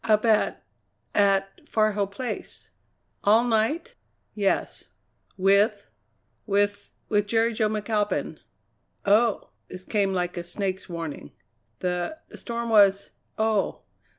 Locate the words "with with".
5.37-6.89, 6.47-7.27